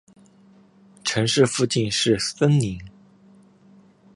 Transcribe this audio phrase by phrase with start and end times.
[1.03, 2.81] 城市附近是森林。